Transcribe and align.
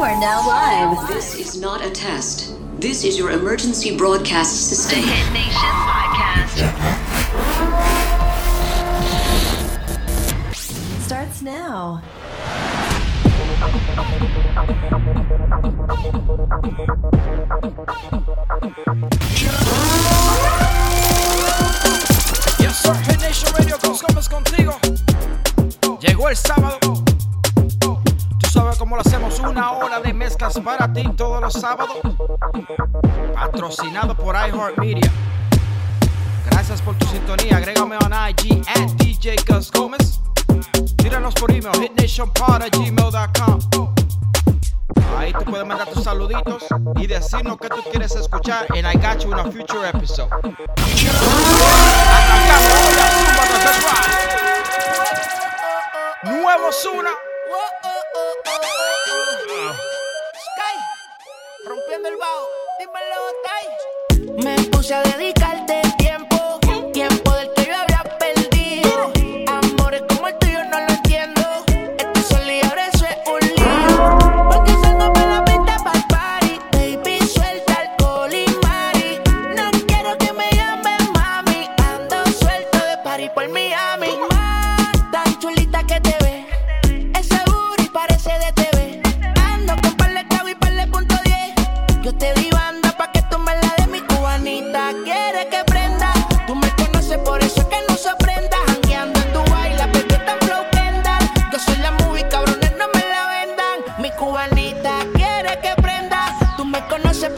You 0.00 0.06
are 0.06 0.18
now 0.18 0.40
live. 0.48 1.08
This 1.08 1.34
is 1.34 1.60
not 1.60 1.84
a 1.84 1.90
test. 1.90 2.54
This 2.80 3.04
is 3.04 3.18
your 3.18 3.32
emergency 3.32 3.98
broadcast 3.98 4.70
system. 4.70 4.98
The 4.98 5.06
Hit 5.06 5.30
Nation 5.34 5.74
podcast. 5.92 6.56
Starts 11.04 11.42
now. 11.42 12.00
Yes, 22.58 22.82
sir. 22.82 22.94
Hit 22.94 23.20
Nation 23.20 23.52
Radio 23.52 23.76
Coscomas 23.76 24.30
contigo. 24.30 24.78
Llegó 26.00 26.30
el 26.30 26.36
sábado. 26.36 26.89
hacemos 29.00 29.38
una 29.40 29.72
hora 29.72 30.00
de 30.00 30.12
mezclas 30.12 30.58
para 30.60 30.92
ti 30.92 31.08
todos 31.16 31.40
los 31.40 31.54
sábados. 31.54 31.96
Patrocinado 33.34 34.14
por 34.14 34.34
iHeartMedia. 34.34 35.10
Gracias 36.50 36.82
por 36.82 36.94
tu 36.96 37.06
sintonía. 37.06 37.56
Agrégame 37.56 37.96
on 37.96 38.12
IG 38.12 38.62
at 38.68 38.90
DJ 38.96 39.36
Gus 39.48 39.70
Gómez. 39.70 40.20
Tíranos 40.96 41.34
por 41.34 41.50
email 41.50 41.72
hitnationpod.gmail.com 41.80 43.94
Ahí 45.18 45.32
tú 45.32 45.44
puedes 45.44 45.66
mandar 45.66 45.88
tus 45.88 46.04
saluditos 46.04 46.66
y 46.96 47.06
decirnos 47.06 47.56
qué 47.58 47.68
tú 47.68 47.82
quieres 47.90 48.14
escuchar 48.14 48.66
en 48.74 48.86
I 48.86 48.94
Got 48.94 49.24
You 49.24 49.32
in 49.32 49.38
a 49.38 49.44
Future 49.44 49.88
Episode. 49.88 50.30
Nuevo 56.24 56.72
Zuna. 56.72 57.29
Dímelo, 62.10 63.20
Me 64.42 64.54
puse 64.70 64.94
a 64.94 65.02
dedicar. 65.02 65.29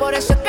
por 0.03 0.15
eso 0.15 0.42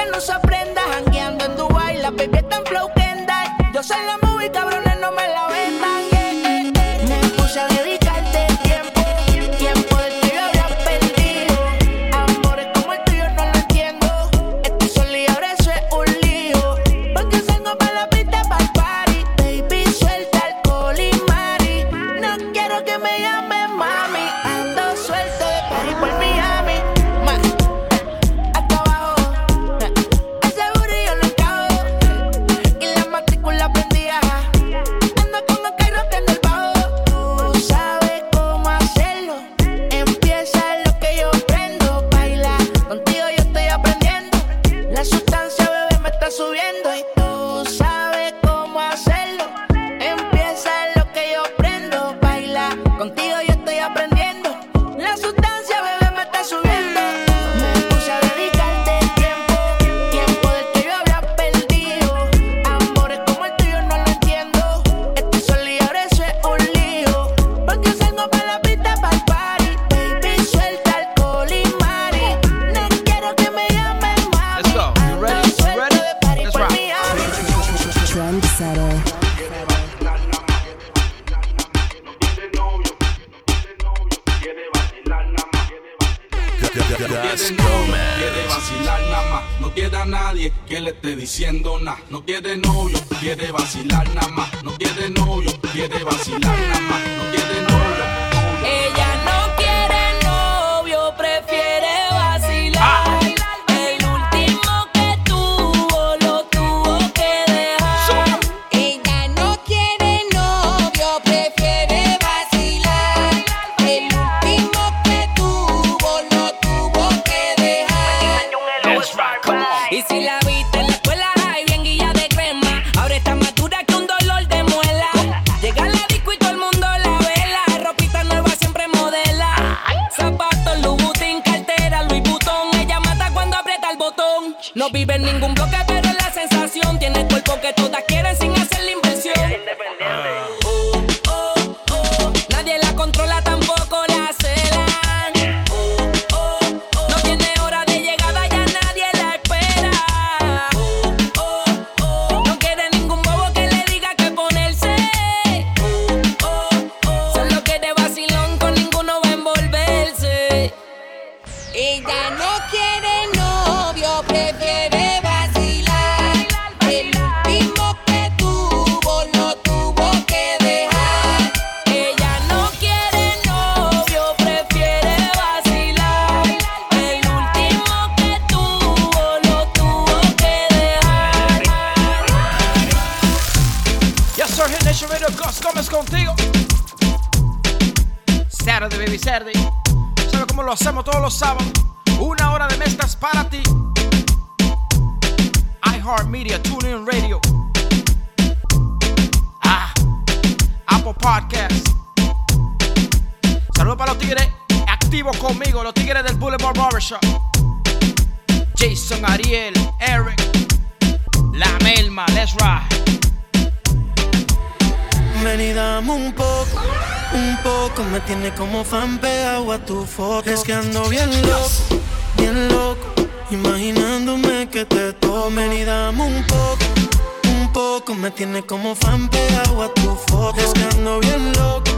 poco. 228.33 228.37
Me 228.37 228.37
tiene 228.37 228.63
como 228.65 228.95
fan 228.95 229.29
pegado 229.29 229.83
a 229.83 229.93
tu 229.93 230.15
foto. 230.27 230.59
Es 230.59 230.73
que 230.73 230.83
ando 230.95 231.19
bien 231.19 231.51
loco, 231.53 231.91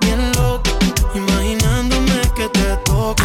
bien 0.00 0.32
loco. 0.32 0.70
Imaginándome 1.14 2.20
que 2.34 2.48
te 2.48 2.76
toco. 2.84 3.24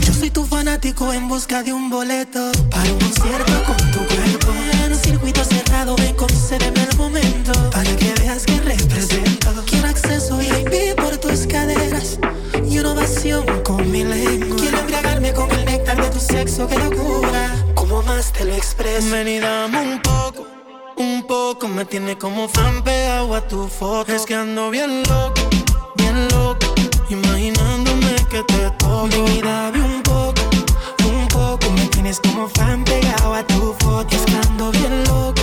Yo 0.00 0.12
soy 0.12 0.30
tu 0.30 0.44
fanático 0.44 1.12
en 1.12 1.28
busca 1.28 1.62
de 1.62 1.72
un 1.72 1.90
boleto 1.90 2.52
para 2.70 2.90
un 2.90 2.98
concierto 2.98 3.52
con 3.66 3.76
tu 3.90 3.98
cuerpo. 4.06 4.52
En 4.84 4.92
un 4.92 4.98
circuito 4.98 5.44
cerrado, 5.44 5.96
ven, 5.96 6.14
concédeme 6.14 6.82
el 6.90 6.96
momento 6.96 7.52
para 7.70 7.96
que 7.96 8.12
veas 8.20 8.44
que 8.44 8.60
represento. 8.60 9.64
Quiero 9.66 9.88
acceso 9.88 10.38
VIP 10.38 10.94
por 10.96 11.16
tus 11.18 11.46
caderas 11.46 12.18
y 12.68 12.78
una 12.78 12.92
ovación 12.92 13.44
con 13.62 13.90
mi 13.90 14.04
lengua. 14.04 14.56
Quiero 14.56 14.78
embriagarme 14.78 15.32
con 15.32 15.50
el 15.52 15.64
néctar 15.64 16.00
de 16.00 16.10
tu 16.10 16.20
sexo, 16.20 16.66
que 16.66 16.78
locura. 16.78 17.50
Como 17.74 18.02
más 18.02 18.32
te 18.32 18.44
lo 18.44 18.54
expreso. 18.54 19.10
Ven 19.10 19.28
y 19.28 19.38
dame 19.38 19.80
un 19.80 20.02
poco. 20.02 20.35
Poco 21.26 21.66
me 21.66 21.84
tiene 21.84 22.16
como 22.16 22.48
fan 22.48 22.84
pegado 22.84 23.34
a 23.34 23.40
tu 23.40 23.66
foto. 23.66 24.12
Es 24.12 24.24
que 24.24 24.34
ando 24.34 24.70
bien 24.70 25.02
loco, 25.02 25.40
bien 25.96 26.28
loco. 26.28 26.74
Imaginándome 27.08 28.14
que 28.30 28.44
te 28.44 28.70
toco. 28.78 29.08
Ven 29.08 29.26
y 29.36 29.42
dame 29.42 29.82
un 29.82 30.02
poco, 30.02 30.42
un 31.04 31.26
poco. 31.26 31.70
Me 31.72 31.86
tienes 31.86 32.20
como 32.20 32.48
fan 32.48 32.84
pegado 32.84 33.34
a 33.34 33.44
tu 33.44 33.74
foto. 33.80 34.14
Es 34.14 34.22
que 34.22 34.32
bien 34.72 35.04
loco, 35.04 35.42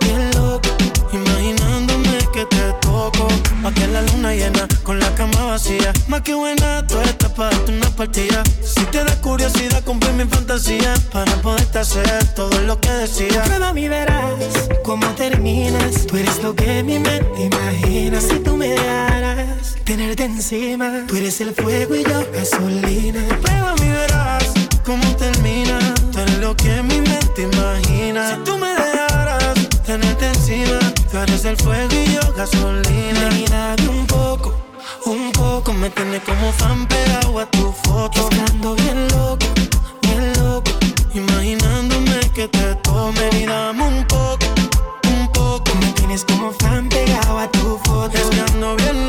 bien 0.00 0.30
loco. 0.30 0.68
Imaginándome 1.12 2.18
que 2.32 2.46
te 2.46 2.67
toco. 2.98 3.28
Pa' 3.62 3.72
que 3.72 3.86
la 3.88 4.02
luna 4.02 4.34
llena 4.34 4.66
con 4.82 4.98
la 4.98 5.10
cama 5.14 5.40
vacía. 5.52 5.92
Más 6.08 6.22
que 6.22 6.34
buena, 6.34 6.86
tú 6.86 6.98
estás 7.00 7.30
para 7.32 7.50
darte 7.50 7.72
una 7.72 7.90
partida. 7.90 8.42
Si 8.62 8.84
te 8.92 9.04
da 9.04 9.14
curiosidad, 9.20 9.82
cumplir 9.84 10.14
mi 10.14 10.24
fantasía. 10.24 10.94
Para 11.12 11.32
poderte 11.42 11.78
hacer 11.78 12.24
todo 12.34 12.56
lo 12.68 12.80
que 12.80 12.90
decía. 12.90 13.42
Prueba 13.44 13.72
mi 13.72 13.88
verás 13.88 14.68
cómo 14.84 15.06
terminas. 15.24 16.06
Tú 16.06 16.16
eres 16.16 16.42
lo 16.42 16.54
que 16.54 16.82
mi 16.82 16.98
mente 16.98 17.40
imagina. 17.50 18.20
Si 18.20 18.36
tú 18.40 18.56
me 18.56 18.68
dejaras 18.68 19.76
tenerte 19.84 20.24
encima, 20.24 21.04
tú 21.06 21.16
eres 21.16 21.40
el 21.40 21.54
fuego 21.54 21.94
y 21.94 22.04
yo 22.04 22.20
gasolina. 22.32 23.20
Prueba 23.42 23.74
mi 23.80 23.88
verás 23.88 24.44
cómo 24.84 25.08
termina. 25.16 25.78
Tú 26.12 26.18
eres 26.20 26.38
lo 26.38 26.56
que 26.56 26.82
mi 26.82 27.00
mente 27.00 27.42
imagina. 27.42 28.22
Si 28.30 28.44
tú 28.44 28.58
me 28.58 28.72
tenerte 29.88 30.26
encima, 30.26 30.78
tú 31.10 31.16
eres 31.16 31.46
el 31.46 31.56
fuego 31.56 31.94
y 31.94 32.12
yo 32.12 32.20
gasolina. 32.36 33.74
Y 33.78 33.86
un 33.86 34.06
poco, 34.06 34.54
un 35.06 35.32
poco. 35.32 35.72
Me 35.72 35.88
tiene 35.88 36.20
como 36.20 36.52
fan 36.52 36.86
pegado 36.86 37.38
a 37.38 37.46
tu 37.46 37.72
foto. 37.84 38.28
Estando 38.28 38.74
bien 38.74 39.08
loco, 39.08 39.46
bien 40.02 40.32
loco. 40.40 40.70
Imaginándome 41.14 42.20
que 42.34 42.48
te 42.48 42.74
tomen 42.82 43.34
y 43.34 43.46
dame 43.46 43.82
un 43.82 44.04
poco, 44.04 44.46
un 45.04 45.32
poco. 45.32 45.70
Me 45.80 45.90
tienes 45.92 46.22
como 46.24 46.52
fan 46.52 46.90
pegado 46.90 47.38
a 47.38 47.50
tu 47.50 47.78
foto. 47.84 48.18
Estando 48.18 48.76
bien 48.76 48.96
loco, 49.04 49.07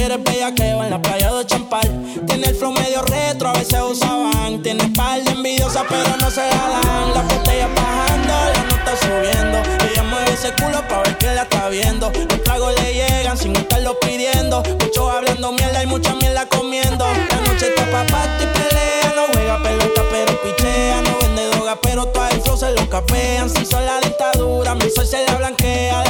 Quiere 0.00 0.14
es 0.14 0.24
bellaqueo 0.24 0.82
en 0.82 0.88
la 0.88 1.02
playa 1.02 1.30
de 1.30 1.44
Champal. 1.44 1.86
Tiene 2.26 2.46
el 2.46 2.54
flow 2.54 2.72
medio 2.72 3.02
retro, 3.02 3.50
a 3.50 3.52
veces 3.52 3.78
usaban. 3.82 4.62
Tiene 4.62 4.88
par 4.96 5.22
de 5.22 5.30
envidiosas, 5.30 5.84
pero 5.90 6.16
no 6.16 6.30
se 6.30 6.40
la 6.40 6.80
dan. 6.80 7.12
La 7.12 7.20
botella 7.20 7.68
bajando, 7.76 8.32
la 8.32 8.62
nota 8.64 8.96
subiendo. 8.96 9.58
Ella 9.92 10.02
mueve 10.04 10.32
ese 10.32 10.54
culo 10.54 10.88
pa' 10.88 11.02
ver 11.02 11.18
que 11.18 11.26
la 11.34 11.42
está 11.42 11.68
viendo. 11.68 12.10
Los 12.30 12.42
tragos 12.42 12.72
le 12.80 12.94
llegan 12.94 13.36
sin 13.36 13.54
estarlo 13.54 14.00
pidiendo. 14.00 14.62
Muchos 14.80 15.06
hablando 15.14 15.52
mierda 15.52 15.82
y 15.82 15.86
mucha 15.86 16.14
mierda 16.14 16.48
comiendo. 16.48 17.04
La 17.04 17.52
noche 17.52 17.68
está 17.68 17.84
pa' 17.90 18.06
party, 18.06 18.46
pelea. 18.54 19.12
No 19.14 19.24
juega 19.34 19.62
pelota, 19.62 20.02
pero 20.10 20.40
pichea. 20.40 21.02
No 21.02 21.18
vende 21.18 21.46
droga, 21.50 21.78
pero 21.82 22.06
todo 22.06 22.26
el 22.28 22.40
flow 22.40 22.56
se 22.56 22.72
lo 22.72 22.88
capean. 22.88 23.50
Si 23.50 23.66
son 23.66 23.84
la 23.84 24.00
dictadura, 24.00 24.74
mi 24.76 24.88
sol 24.88 25.06
se 25.06 25.26
la 25.26 25.34
blanquea. 25.34 26.09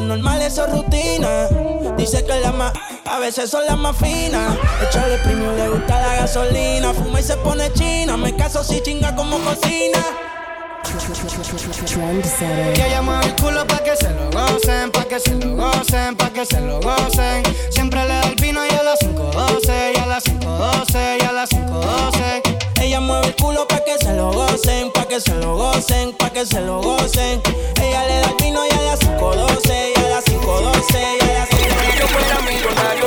Normal, 0.00 0.42
eso 0.42 0.66
es 0.66 0.72
rutina. 0.72 1.48
Dice 1.96 2.24
que 2.24 2.40
la 2.40 2.52
más, 2.52 2.72
a 3.04 3.18
veces 3.18 3.50
son 3.50 3.64
las 3.66 3.76
más 3.76 3.96
finas. 3.96 4.56
Echarle 4.88 5.18
premium 5.18 5.56
le 5.56 5.68
gusta 5.68 6.00
la 6.00 6.16
gasolina. 6.16 6.92
Fuma 6.92 7.20
y 7.20 7.22
se 7.22 7.36
pone 7.36 7.72
china. 7.72 8.16
Me 8.16 8.34
caso 8.34 8.62
si 8.62 8.80
chinga 8.82 9.14
como 9.14 9.38
cocina. 9.38 9.98
Que 12.74 13.00
mueve 13.02 13.26
el 13.26 13.36
culo 13.36 13.66
pa' 13.66 13.82
que 13.82 13.96
se 13.96 14.08
lo 14.10 14.30
gocen, 14.30 14.90
pa' 14.92 15.04
que 15.04 15.18
se 15.18 15.34
lo 15.34 15.56
gocen, 15.56 16.16
pa' 16.16 16.30
que 16.30 16.46
se 16.46 16.60
lo 16.60 16.80
gocen. 16.80 17.42
Siempre 17.70 18.02
le 18.02 18.08
da 18.08 18.22
el 18.22 18.36
vino 18.36 18.64
y 18.64 18.70
a 18.70 18.82
las 18.82 19.00
5.12, 19.00 19.92
y 19.94 19.98
a 19.98 20.06
las 20.06 20.24
5.12, 20.24 21.18
y 21.20 21.24
a 21.24 21.32
las 21.32 21.50
5.12. 21.50 22.45
Ella 22.96 23.04
mueve 23.04 23.26
el 23.26 23.36
culo 23.36 23.68
pa' 23.68 23.84
que 23.84 23.98
se 23.98 24.14
lo 24.14 24.32
gocen, 24.32 24.90
pa' 24.90 25.04
que 25.04 25.20
se 25.20 25.34
lo 25.34 25.54
gocen, 25.54 26.14
pa' 26.14 26.30
que 26.30 26.46
se 26.46 26.62
lo 26.62 26.80
gocen. 26.80 27.42
Ella 27.82 28.06
le 28.06 28.20
da 28.20 28.28
el 28.30 28.36
vino 28.42 28.64
y 28.64 28.70
a 28.70 28.80
las 28.80 29.00
5.12, 29.00 29.92
y 29.94 30.00
a 30.00 30.08
las 30.08 30.24
5.12, 30.24 31.18
y 31.20 31.28
a 31.28 31.32
las 31.34 31.50
5.12. 31.50 31.92
Si 31.92 31.98
yo 31.98 32.08
fuera 32.08 32.40
millonario, 32.40 33.06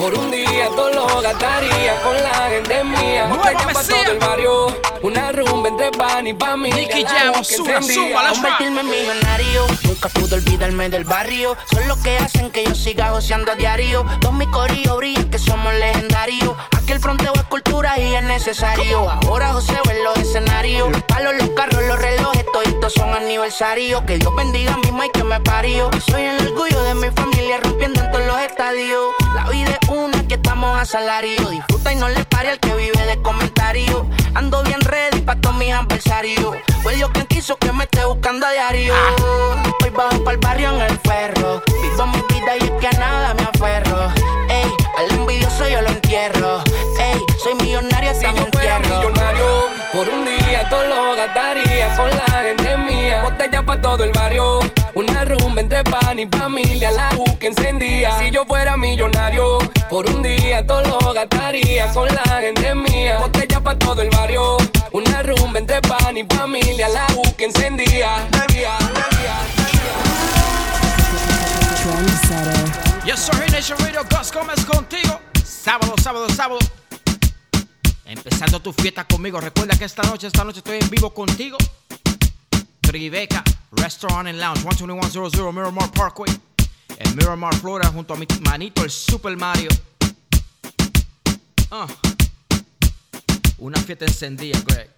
por 0.00 0.14
un 0.14 0.30
día 0.30 0.68
todo 0.74 0.90
lo 0.90 1.20
gastaría 1.20 2.00
con 2.02 2.14
la 2.14 2.48
gente 2.48 2.82
mía. 2.84 3.26
Botella 3.26 3.66
pa' 3.72 3.82
todo 3.82 4.12
el 4.12 4.18
barrio, 4.18 4.66
una 5.02 5.30
rumba 5.32 5.68
entre 5.68 5.90
pan 5.90 6.26
y 6.26 6.34
familia. 6.34 6.76
Nicky 6.76 7.02
la 7.02 7.10
Jam, 7.10 7.32
let's 7.34 7.58
rock. 7.58 8.32
Convertirme 8.32 8.80
en 8.80 8.88
millonario, 8.88 9.66
nunca 9.84 10.08
pude 10.08 10.36
olvidarme 10.36 10.88
del 10.88 11.04
barrio. 11.04 11.54
Son 11.70 11.86
los 11.86 11.98
que 11.98 12.16
hacen 12.16 12.50
que 12.50 12.64
yo 12.64 12.74
siga 12.74 13.10
goceando 13.10 13.52
a 13.52 13.54
diario. 13.56 14.06
Dos 14.20 14.32
mi 14.32 14.46
corillo 14.46 14.96
brillan 14.96 15.28
que 15.28 15.38
somos 15.38 15.74
legendarios. 15.74 16.54
Aquí 16.78 16.92
el 16.92 17.00
fronteo 17.00 17.34
es 17.34 17.42
cultura 17.44 17.98
y 17.98 18.14
es 18.14 18.22
necesario. 18.24 19.10
Ahora 19.10 19.52
José 19.52 19.74
en 19.90 20.04
los 20.04 20.16
escenarios. 20.16 20.90
Los 20.90 21.02
palos, 21.02 21.34
los 21.38 21.50
carros, 21.50 21.82
los 21.84 21.98
relojes, 21.98 22.46
todos 22.52 22.66
estos 22.66 22.94
son 22.94 23.12
aniversarios. 23.12 24.00
Que 24.02 24.16
Dios 24.16 24.34
bendiga 24.34 24.72
a 24.72 24.78
mi 24.78 25.06
y 25.06 25.10
que 25.10 25.24
me 25.24 25.40
parió. 25.40 25.90
Soy 26.10 26.22
el 26.22 26.48
orgullo 26.48 26.82
de 26.84 26.94
mi 26.94 27.10
familia 27.10 27.58
rompiendo 27.62 28.00
en 28.00 28.10
todos 28.10 28.26
los 28.26 28.40
estadios. 28.40 29.12
La 29.34 29.48
vida 29.48 29.78
es 29.80 29.89
una 29.90 30.26
que 30.26 30.34
estamos 30.34 30.78
a 30.78 30.84
salario. 30.84 31.48
Disfruta 31.50 31.92
y 31.92 31.96
no 31.96 32.08
le 32.08 32.24
pare 32.24 32.50
al 32.50 32.58
que 32.60 32.74
vive 32.74 33.04
de 33.06 33.20
comentarios. 33.22 34.02
Ando 34.34 34.62
bien 34.62 34.80
ready 34.80 35.20
pa' 35.20 35.36
todos 35.36 35.56
mis 35.56 35.72
adversarios. 35.72 36.56
Fue 36.82 36.94
Dios 36.94 37.10
quien 37.12 37.26
quiso 37.26 37.56
que 37.56 37.72
me 37.72 37.84
esté 37.84 38.04
buscando 38.04 38.46
a 38.46 38.52
diario. 38.52 38.94
Hoy 39.82 39.90
bajo 39.90 40.22
pa'l 40.24 40.38
barrio 40.38 40.70
en 40.74 40.80
el 40.82 40.98
ferro. 41.00 41.62
Vivo 41.82 42.06
mi 42.06 42.22
vida 42.34 42.56
y 42.60 42.64
es 42.64 42.70
que 42.80 42.86
a 42.88 42.92
nada 42.98 43.34
me 43.34 43.42
aferro. 43.42 44.12
Ey, 44.48 44.70
al 44.98 45.10
envidioso 45.18 45.68
yo 45.68 45.82
lo 45.82 45.88
entierro. 45.88 46.62
Ey, 46.98 47.20
soy 47.42 47.54
millonario 47.56 48.10
Si 48.14 48.24
hasta 48.26 48.32
mi 48.32 48.38
yo 48.38 48.46
fuera 48.52 48.76
entierro. 48.76 48.98
millonario, 48.98 49.66
por 49.92 50.08
un 50.08 50.24
día 50.24 50.68
todo 50.68 50.84
lo 50.86 51.16
gastaría 51.16 51.96
con 51.96 52.10
la 52.10 52.42
gente 52.42 52.76
mía. 52.78 53.22
Botella 53.22 53.62
pa' 53.62 53.80
todo 53.80 54.04
el 54.04 54.12
barrio, 54.12 54.60
y 56.20 56.26
familia, 56.26 56.90
la 56.90 57.10
U 57.16 57.38
que 57.38 57.46
encendía. 57.48 58.18
Si 58.18 58.30
yo 58.30 58.44
fuera 58.44 58.76
millonario, 58.76 59.58
por 59.88 60.08
un 60.08 60.22
día 60.22 60.66
todo 60.66 60.82
lo 60.82 61.12
gastaría 61.12 61.90
con 61.92 62.06
la 62.08 62.22
gente 62.40 62.74
mía. 62.74 63.18
Botella 63.18 63.60
pa' 63.60 63.78
todo 63.78 64.02
el 64.02 64.10
barrio, 64.10 64.56
una 64.92 65.22
rumba 65.22 65.58
entre 65.58 65.80
pan 65.80 66.16
y 66.16 66.24
familia, 66.24 66.88
la 66.88 67.06
U 67.16 67.22
que 67.36 67.44
encendía. 67.46 68.28
Yo 73.06 73.16
soy 73.16 73.48
Nation 73.50 73.78
Radio, 73.78 74.04
Gus 74.10 74.32
Gómez 74.32 74.64
contigo. 74.64 75.20
Sábado, 75.44 75.94
sábado, 76.02 76.28
sábado. 76.28 76.58
Empezando 78.04 78.60
tu 78.60 78.72
fiesta 78.72 79.04
conmigo. 79.04 79.40
Recuerda 79.40 79.76
que 79.78 79.84
esta 79.84 80.02
noche, 80.02 80.26
esta 80.26 80.44
noche 80.44 80.58
estoy 80.58 80.78
en 80.80 80.90
vivo 80.90 81.14
contigo. 81.14 81.56
Tribeca 82.90 83.44
Restaurant 83.70 84.26
and 84.26 84.40
Lounge, 84.40 84.64
12100 84.64 85.52
Miramar 85.54 85.92
Parkway. 85.92 86.28
En 86.98 87.14
Miramar, 87.14 87.54
Florida, 87.54 87.88
junto 87.88 88.14
a 88.14 88.16
mi 88.16 88.26
manito, 88.40 88.82
el 88.82 88.90
Super 88.90 89.36
Mario. 89.36 89.68
Ah. 91.70 91.86
Una 93.58 93.80
fiesta 93.80 94.06
encendida, 94.06 94.58
Greg. 94.66 94.90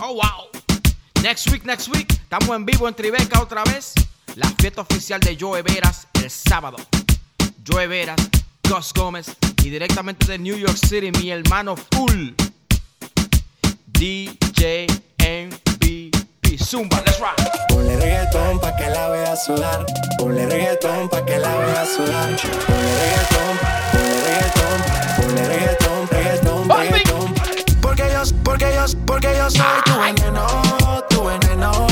Oh, 0.00 0.14
wow. 0.14 0.48
Next 1.22 1.50
week, 1.50 1.66
next 1.66 1.88
week, 1.88 2.10
estamos 2.10 2.56
en 2.56 2.64
vivo 2.64 2.88
en 2.88 2.94
Tribeca 2.94 3.42
otra 3.42 3.62
vez. 3.64 3.92
La 4.36 4.48
fiesta 4.58 4.80
oficial 4.80 5.20
de 5.20 5.36
Joe 5.38 5.60
Veras 5.60 6.08
el 6.14 6.30
sábado. 6.30 6.78
Joe 7.66 7.86
Veras, 7.86 8.30
Gus 8.66 8.94
Gómez 8.94 9.26
y 9.62 9.68
directamente 9.68 10.26
de 10.26 10.38
New 10.38 10.56
York 10.56 10.78
City, 10.78 11.10
mi 11.20 11.30
hermano 11.30 11.76
Full. 11.76 12.30
DJ 13.88 14.86
MVP 16.46 16.58
Zumba, 16.58 16.96
let's 17.04 17.18
rock. 17.20 17.36
Ponle 17.68 17.96
reggaetón 17.96 18.58
pa' 18.60 18.76
que 18.76 18.88
la 18.90 19.08
vea 19.08 19.36
sudar. 19.36 19.84
Ponle 20.18 20.46
reggaetón 20.46 21.08
pa' 21.08 21.24
que 21.24 21.38
la 21.38 21.54
vea 21.56 21.84
sudar. 21.86 22.36
Ponle 22.66 22.92
reggaetón, 23.00 23.58
ponle 23.92 24.20
reggaetón, 24.26 24.78
ponle 25.16 25.44
reggaetón, 25.48 26.08
reggaetón, 26.10 26.68
reggaetón. 26.68 27.34
Porque 27.80 28.10
yo, 28.12 28.22
porque 28.44 28.74
yo, 28.74 28.84
porque 29.06 29.36
yo 29.36 29.50
soy 29.50 29.82
tu 29.84 29.98
veneno, 30.00 30.46
tu 31.08 31.24
veneno, 31.24 31.86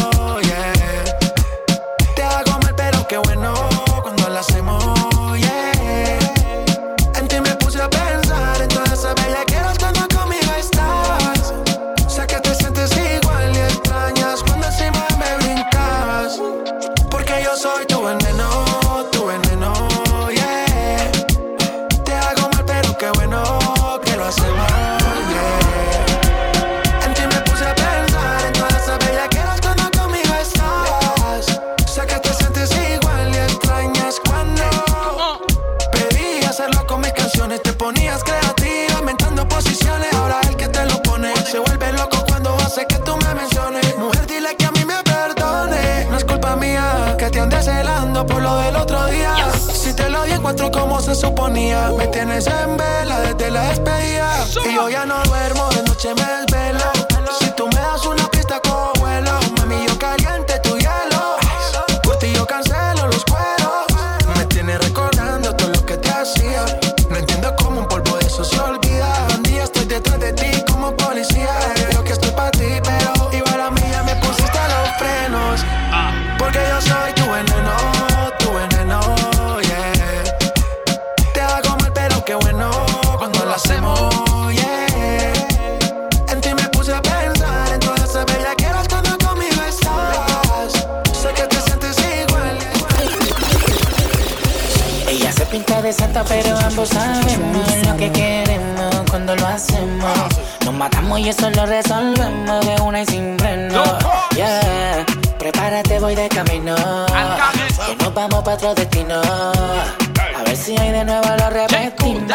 A 108.66 110.42
ver 110.47 110.56
si 110.56 110.71
hoy 110.73 110.88
de 110.88 111.04
nuevo 111.04 111.28
lo 111.37 111.50
repetimos. 111.50 112.33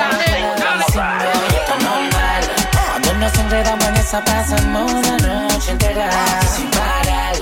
Cuando 2.91 3.13
nos 3.15 3.33
enredamos 3.33 3.85
en 3.85 3.95
esa 3.95 4.23
pasamos 4.23 4.91
la 5.07 5.17
noche 5.17 5.71
entera 5.71 6.11
sin 6.55 6.69
parar. 6.69 7.35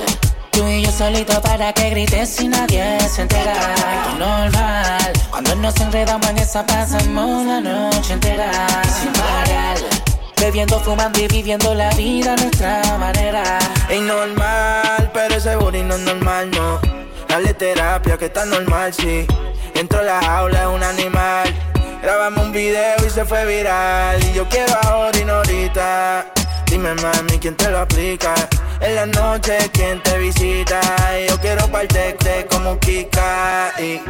Tú 0.51 0.65
y 0.69 0.83
yo 0.83 0.91
solito 0.93 1.41
para 1.41 1.73
que 1.73 1.89
grites 1.89 2.39
y 2.39 2.47
nadie 2.47 2.97
se 3.13 3.23
entera. 3.23 3.55
Normal. 4.17 5.11
Cuando 5.31 5.55
nos 5.55 5.75
enredamos 5.81 6.29
en 6.29 6.37
esa 6.37 6.65
pasamos 6.65 7.45
la 7.45 7.59
noche 7.59 8.13
entera 8.13 8.51
sin 9.01 9.11
parar. 9.11 9.77
Bebiendo, 10.39 10.79
fumando 10.79 11.19
y 11.19 11.27
viviendo 11.27 11.73
la 11.73 11.89
vida 11.95 12.35
a 12.35 12.37
nuestra 12.37 12.81
manera. 12.97 13.59
Es 13.89 13.99
normal, 13.99 15.11
pero 15.13 15.35
ese 15.35 15.57
booty 15.57 15.83
no 15.83 15.95
es 15.95 16.01
normal, 16.01 16.51
no. 16.51 16.86
Dale 17.37 17.53
terapia 17.53 18.17
que 18.17 18.25
está 18.25 18.45
normal, 18.45 18.91
sí. 18.91 19.27
Entro 19.75 19.99
a 19.99 20.01
la 20.01 20.19
jaula, 20.23 20.61
es 20.61 20.67
un 20.69 20.81
animal. 20.81 21.53
Grabamos 22.01 22.45
un 22.45 22.51
video 22.51 22.95
y 23.05 23.11
se 23.11 23.23
fue 23.25 23.45
viral. 23.45 24.19
Y 24.23 24.33
yo 24.33 24.49
quiero 24.49 24.73
ahora 24.81 25.15
y 25.15 25.23
no 25.23 25.33
ahorita. 25.33 26.33
Dime, 26.65 26.95
mami, 26.95 27.37
¿quién 27.37 27.55
te 27.55 27.69
lo 27.69 27.77
aplica? 27.77 28.33
En 28.81 28.95
la 28.95 29.05
noche, 29.05 29.55
¿quién 29.71 30.01
te 30.01 30.17
visita? 30.17 30.81
Y 31.15 31.29
yo 31.29 31.39
quiero 31.39 31.67
parterte 31.67 32.47
como 32.49 32.79
Kika. 32.79 33.71
Y 33.83 34.01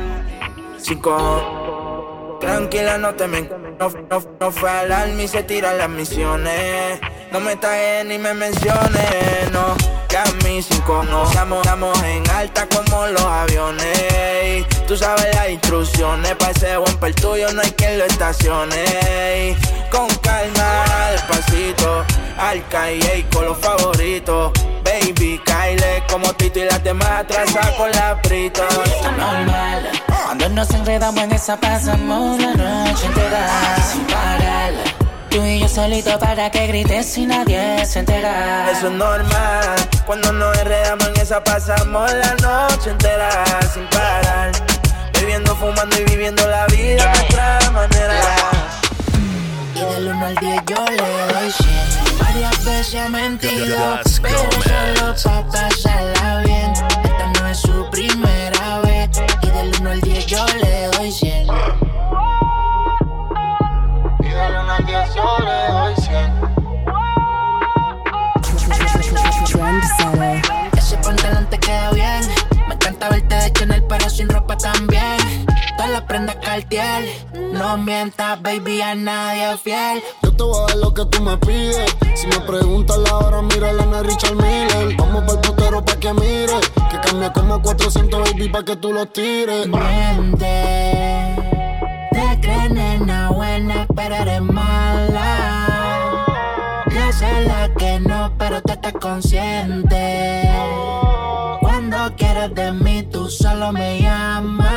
cinco. 0.79 2.16
Tranquila, 2.39 2.97
no 2.97 3.15
te 3.15 3.27
me. 3.27 3.41
No, 3.41 3.89
no, 4.09 4.23
no 4.39 4.51
fue 4.51 4.69
alarma 4.69 5.21
y 5.21 5.27
se 5.27 5.43
tiran 5.43 5.77
las 5.77 5.89
misiones. 5.89 6.99
No 7.31 7.39
me 7.39 7.55
tagues 7.55 8.05
ni 8.05 8.17
me 8.17 8.33
menciones, 8.33 9.51
no. 9.51 9.75
Que 10.07 10.17
a 10.17 10.25
mí 10.43 10.61
cinco 10.61 11.03
no. 11.03 11.23
Estamos, 11.23 12.03
en 12.03 12.29
alta 12.29 12.67
como 12.67 13.07
los 13.07 13.23
aviones. 13.23 14.65
Tú 14.87 14.95
sabes 14.95 15.35
las 15.35 15.49
instrucciones. 15.49 16.35
Pa' 16.35 16.51
ese 16.51 16.77
bumper 16.77 17.15
tuyo 17.15 17.51
no 17.53 17.61
hay 17.61 17.71
quien 17.71 17.97
lo 17.97 18.05
estacione. 18.05 19.55
Con 19.91 20.07
calma, 20.21 20.85
despacito. 21.11 22.05
Al 22.37 22.67
calle 22.67 23.25
con 23.31 23.45
los 23.45 23.57
favoritos. 23.57 24.51
Baby, 24.99 25.39
Kyle 25.45 26.03
como 26.09 26.33
Tito 26.33 26.59
y 26.59 26.65
las 26.65 26.83
demás 26.83 27.07
atrasadas 27.21 27.71
con 27.71 27.91
la 27.91 28.19
prito. 28.21 28.63
normal. 29.15 29.89
Cuando 30.07 30.49
nos 30.49 30.69
enredamos 30.71 31.23
en 31.23 31.31
esa 31.33 31.59
pasamos 31.59 32.39
la 32.39 32.53
noche 32.53 33.05
entera 33.05 33.49
sin 33.91 34.03
parar. 34.05 34.73
Tú 35.29 35.43
y 35.43 35.59
yo 35.59 35.67
solito 35.67 36.17
para 36.17 36.49
que 36.49 36.67
grites 36.67 37.17
y 37.17 37.25
nadie 37.27 37.85
se 37.85 37.99
entera. 37.99 38.71
Eso 38.71 38.87
es 38.87 38.93
normal. 38.93 39.75
Cuando 40.05 40.31
nos 40.31 40.57
enredamos 40.57 41.07
en 41.09 41.21
esa 41.21 41.43
pasamos 41.43 42.11
la 42.13 42.33
noche 42.35 42.89
entera 42.89 43.29
sin 43.71 43.85
parar. 43.87 44.51
Bebiendo, 45.13 45.55
fumando 45.57 45.95
y 45.99 46.05
viviendo 46.05 46.47
la 46.47 46.65
vida 46.67 47.03
de 47.03 47.19
nuestra 47.19 47.71
manera. 47.71 48.21
Y 49.75 49.79
del 49.79 50.07
1 50.07 50.25
al 50.25 50.35
10 50.35 50.61
yo 50.65 50.85
le 50.85 51.33
doy 51.33 51.51
100 51.51 52.06
Varias 52.37 52.65
veces 52.65 52.93
he 52.93 53.09
mentido 53.09 53.99
Pero 54.21 54.37
solo 54.61 55.15
pa' 55.23 55.43
pasarla 55.51 56.43
bien. 56.45 56.71
Esta 56.71 57.41
no 57.41 57.47
es 57.47 57.57
su 57.57 57.89
primera 57.89 58.79
vez 58.83 59.09
Y 59.41 59.47
del 59.47 59.71
1 59.79 59.89
al 59.89 60.01
10 60.01 60.25
yo 60.27 60.45
le 60.61 60.85
doy 60.95 61.11
100 61.11 61.47
Y 64.19 64.27
del 64.27 64.55
1 64.55 64.71
al 64.71 64.85
10 64.85 65.15
yo 65.15 65.39
le 65.39 65.71
doy 65.73 65.95
100 65.95 66.37
Trendsetter. 69.47 70.41
Ese 70.77 70.97
pantalón 70.97 71.49
te 71.49 71.57
queda 71.57 71.89
bien. 71.91 72.21
Me 72.67 72.75
encanta 72.75 73.09
verte 73.09 73.33
de 73.33 73.51
Chanel 73.53 73.83
pero 73.89 74.09
sin 74.11 74.29
ropa 74.29 74.55
también 74.55 75.46
Todas 75.77 75.91
las 75.91 76.01
prendas 76.01 76.35
Cartier 76.37 77.05
No 77.53 77.77
mientas 77.77 78.41
baby 78.41 78.81
a 78.81 78.95
nadie 78.95 79.53
es 79.53 79.61
fiel 79.61 80.03
Yo 80.23 80.35
te 80.35 80.43
voy 80.43 80.63
a 80.63 80.67
dar 80.67 80.77
lo 80.77 80.93
que 80.93 81.05
tú 81.05 81.21
me 81.21 81.37
pides. 81.37 81.95
Si 82.15 82.27
me 82.27 82.39
preguntas 82.41 82.97
la 82.97 83.17
hora, 83.17 83.41
mira 83.41 83.73
la 83.73 83.85
nena 83.85 84.03
Richard 84.03 84.35
Miller. 84.35 84.95
Vamos 84.97 85.23
pa'l 85.23 85.41
putero 85.41 85.83
pa' 85.83 85.95
que 85.99 86.13
mire. 86.13 86.59
Que 86.89 86.99
cambia 86.99 87.33
como 87.33 87.61
400 87.61 88.31
baby 88.31 88.49
pa' 88.49 88.63
que 88.63 88.75
tú 88.75 88.93
los 88.93 89.11
tires. 89.13 89.67
Miente. 89.67 91.35
Te 92.11 92.39
crees 92.41 92.71
nena 92.71 93.31
buena, 93.31 93.87
pero 93.95 94.15
eres 94.15 94.41
mala. 94.41 95.25
Yo 96.87 97.11
sé 97.13 97.41
la 97.45 97.73
que 97.77 97.99
no, 97.99 98.33
pero 98.37 98.61
te 98.61 98.73
estás 98.73 98.93
consciente. 98.93 100.49
Cuando 101.61 102.15
quieres 102.15 102.53
de 102.55 102.71
mí, 102.71 103.03
tú 103.03 103.29
solo 103.29 103.71
me 103.71 104.01
llamas. 104.01 104.76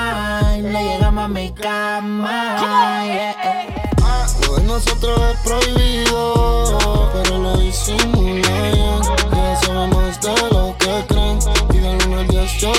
Mi 1.31 1.53
cama. 1.53 3.05
yeah. 3.07 4.27
Lo 4.47 4.57
de 4.57 4.63
nosotros 4.65 5.21
es 5.33 5.39
prohibido, 5.41 7.11
pero 7.13 7.39
lo 7.39 7.57
disimulan. 7.59 9.03
Ya 9.33 9.57
sabemos 9.65 10.21
de 10.21 10.35
lo 10.51 10.77
que 10.79 11.05
creen. 11.09 11.39
Y 11.73 11.79
del 11.79 12.09
1 12.09 12.19
al 12.19 12.27
10 12.27 12.53
yo 12.59 12.73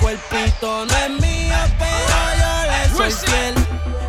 cuerpito 0.00 0.86
no 0.86 0.96
es 0.96 1.10
mío, 1.10 1.54
pero 1.78 2.16
yo 2.40 2.52
le 2.70 3.10
soy 3.10 3.12
fiel. 3.28 3.54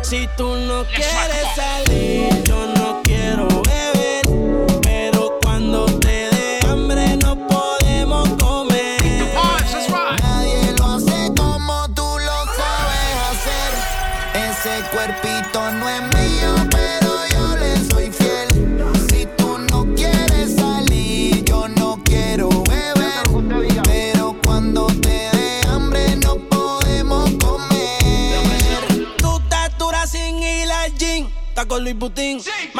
Si 0.02 0.28
tú 0.36 0.54
no 0.56 0.84
quieres 0.84 1.46
salir, 1.56 2.05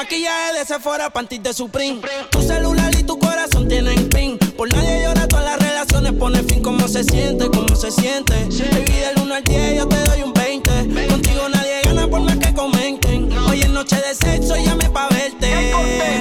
Maquillaje 0.06 0.58
de 0.60 0.64
Sephora, 0.64 1.10
panties 1.10 1.42
de 1.42 1.52
Supreme. 1.52 2.00
Tu 2.30 2.40
celular 2.40 2.94
y 2.96 3.02
tu 3.02 3.18
corazón 3.18 3.66
tienen 3.66 4.08
pin. 4.08 4.38
Por 4.56 4.72
nadie 4.72 5.02
llora, 5.02 5.26
todas 5.26 5.44
las 5.44 5.58
relaciones 5.58 6.12
pone 6.12 6.44
fin. 6.44 6.62
¿Cómo 6.62 6.86
se 6.86 7.02
siente? 7.02 7.48
¿Cómo 7.50 7.74
se 7.74 7.90
siente? 7.90 8.32
Baby, 8.34 8.92
del 8.92 9.22
1 9.24 9.34
al 9.34 9.42
10 9.42 9.76
yo 9.78 9.88
te 9.88 9.96
doy 10.04 10.22
un 10.22 10.32
20. 10.32 10.70
Contigo 11.08 11.48
nadie 11.48 11.80
gana 11.82 12.06
por 12.06 12.20
más 12.20 12.36
que 12.36 12.54
comenten. 12.54 13.36
Hoy 13.48 13.62
es 13.62 13.68
noche 13.70 13.96
de 13.96 14.14
sexo, 14.14 14.54
llame 14.54 14.88
pa' 14.90 15.08
verte. 15.08 15.72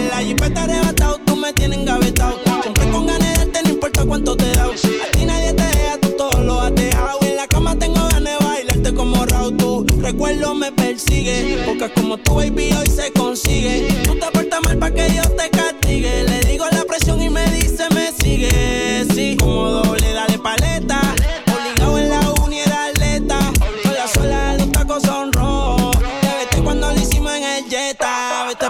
La 0.10 0.18
jipeta 0.18 0.64
arrebatado, 0.64 1.20
tú 1.24 1.36
me 1.36 1.54
tienes 1.54 1.78
engavetado. 1.78 2.40
Siempre 2.64 2.90
con 2.90 3.06
ganas 3.06 3.20
de 3.20 3.46
darte, 3.46 3.62
no 3.66 3.70
importa 3.70 4.04
cuánto 4.04 4.36
te 4.36 4.52
da. 4.54 4.64
A 4.64 5.12
ti 5.12 5.26
nadie 5.26 5.54
te 5.54 5.64
deja, 5.64 6.00
tú 6.02 6.10
todo 6.18 6.42
lo 6.42 6.60
has 6.60 6.74
dejado. 6.74 7.20
En 7.22 7.36
la 7.36 7.46
cama 7.46 7.78
tengo 7.78 8.02
ganas 8.10 8.40
de 8.40 8.46
bailarte 8.48 8.96
como 8.96 9.24
Raúl. 9.28 9.56
Tu 9.56 9.86
recuerdo 10.02 10.56
me 10.56 10.72
persigue. 10.72 11.62
Porque 11.68 11.88
como 11.94 12.18
tu 12.18 12.34
baby 12.34 12.72
hoy 12.74 12.88
se 12.88 13.12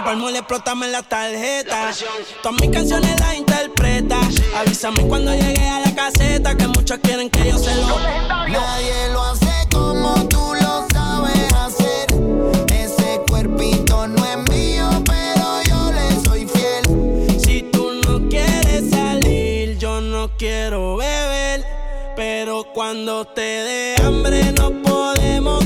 Jetta. 0.06 0.14
Vete 0.14 0.14
pa'l 0.14 0.16
mole, 0.16 0.38
explótame 0.38 0.88
la 0.88 1.02
tarjeta. 1.02 1.90
Todas 2.42 2.60
mis 2.60 2.70
canciones 2.70 3.18
las 3.20 3.34
interpreta. 3.34 4.20
Avísame 4.56 5.06
cuando 5.06 5.32
llegue 5.32 5.68
a 5.68 5.80
la 5.80 5.94
caseta. 5.94 6.56
Que 6.56 6.66
muchos 6.68 6.98
quieren 6.98 7.30
que 7.30 7.50
yo 7.50 7.58
se 7.58 7.74
lo. 7.74 7.98
Nadie 8.48 9.08
lo 9.12 9.22
hace 9.22 9.68
como 9.72 10.14
tú 10.28 10.54
lo 10.60 10.86
sabes 10.92 11.52
hacer. 11.54 12.06
Ese 12.72 13.20
cuerpito 13.28 14.06
no 14.08 14.24
es 14.24 14.50
mío, 14.50 14.88
pero 15.04 15.62
yo 15.68 15.92
le 15.92 16.24
soy 16.24 16.46
fiel. 16.46 17.40
Si 17.44 17.62
tú 17.72 17.92
no 18.06 18.28
quieres 18.28 18.90
salir, 18.90 19.78
yo 19.78 20.00
no 20.00 20.30
quiero 20.36 20.96
beber. 20.96 21.64
Pero 22.14 22.72
cuando 22.72 23.24
te 23.26 23.40
dé 23.40 23.96
hambre, 24.02 24.52
no 24.52 24.70
podemos 24.82 25.65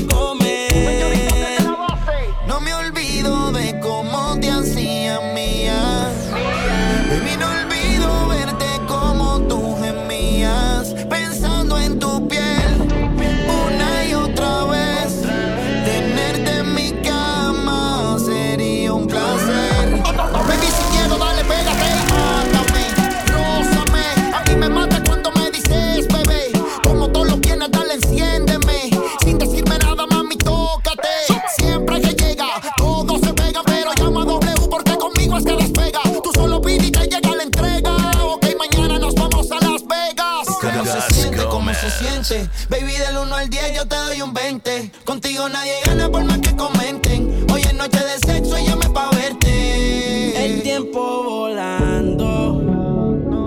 al 43.41 43.49
10 43.49 43.75
yo 43.75 43.85
te 43.87 43.95
doy 43.95 44.21
un 44.21 44.33
20. 44.33 44.91
Contigo 45.03 45.49
nadie 45.49 45.73
gana 45.85 46.09
por 46.09 46.23
más 46.23 46.37
que 46.39 46.55
comenten. 46.55 47.45
Hoy 47.51 47.61
es 47.61 47.73
noche 47.73 47.99
de 47.99 48.19
sexo 48.19 48.57
y 48.57 48.67
llame 48.67 48.89
pa' 48.89 49.09
verte. 49.11 50.45
El 50.45 50.61
tiempo 50.61 51.23
volando 51.23 52.67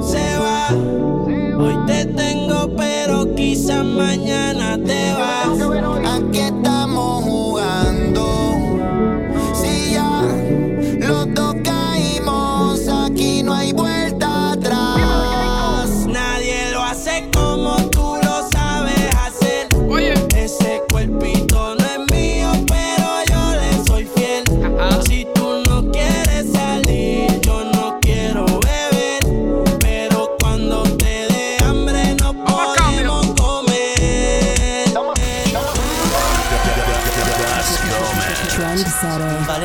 se 0.02 0.38
va. 0.38 0.68
Hoy 1.58 1.76
te 1.86 2.04
tengo, 2.06 2.76
pero 2.76 3.34
quizás 3.34 3.84
mañana 3.84 4.63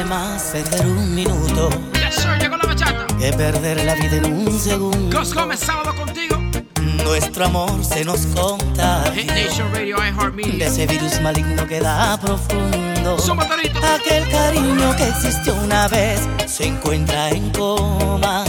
más 0.10 0.42
perder 0.52 0.88
un 0.88 1.14
minuto 1.14 1.70
llegó 2.40 2.58
la 2.58 2.68
bachata. 2.68 3.06
que 3.18 3.32
perder 3.34 3.86
la 3.86 3.96
vida 3.96 4.18
en 4.18 4.48
un 4.48 4.60
segundo. 4.60 5.20
Gus 5.20 5.34
Gómez, 5.34 5.60
sábado 5.60 5.96
contigo. 5.96 6.38
Nuestro 7.04 7.46
amor 7.46 7.84
se 7.84 8.04
nos 8.04 8.26
conta. 8.28 9.12
Hit 9.14 9.28
Nation 9.28 9.72
Radio, 9.74 9.98
De 10.36 10.66
ese 10.66 10.88
virus 10.88 11.20
maligno 11.22 11.68
que 11.68 11.80
da 11.80 12.18
profundo. 12.20 13.18
Aquel 13.96 14.28
cariño 14.30 14.96
que 14.98 15.08
existió 15.08 15.54
una 15.56 15.88
vez 15.88 16.20
se 16.48 16.68
encuentra 16.68 17.30
en 17.30 17.52
coma. 17.52 18.44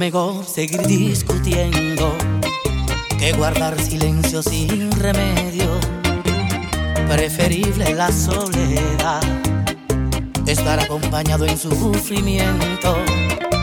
Mejor 0.00 0.46
seguir 0.46 0.80
discutiendo 0.86 2.16
que 3.18 3.32
guardar 3.32 3.78
silencio 3.78 4.42
sin 4.42 4.90
remedio. 4.92 5.78
Preferible 7.06 7.94
la 7.94 8.10
soledad 8.10 9.20
estar 10.46 10.80
acompañado 10.80 11.44
en 11.44 11.58
su 11.58 11.70
sufrimiento. 11.72 12.96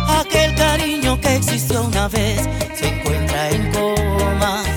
Aquel 0.09 0.53
cariño 0.53 1.19
que 1.19 1.37
existió 1.37 1.81
una 1.81 2.07
vez 2.07 2.47
se 2.75 2.87
encuentra 2.87 3.49
en 3.49 3.71
coma. 3.71 4.76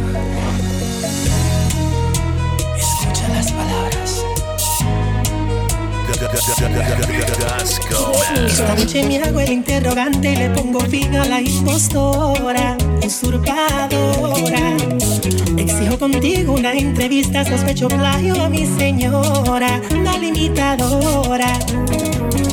Esta 8.51 8.75
noche 8.75 9.03
me 9.07 9.17
hago 9.23 9.39
el 9.39 9.49
interrogante 9.49 10.33
y 10.33 10.35
le 10.35 10.49
pongo 10.49 10.81
fin 10.81 11.15
a 11.15 11.25
la 11.25 11.39
impostora, 11.39 12.77
usurpadora. 13.01 14.77
Exijo 15.57 15.97
contigo 15.97 16.53
una 16.53 16.73
entrevista, 16.73 17.45
sospecho 17.45 17.87
plagio 17.87 18.35
a 18.43 18.49
mi 18.49 18.65
señora, 18.65 19.79
la 20.03 20.17
limitadora. 20.17 21.57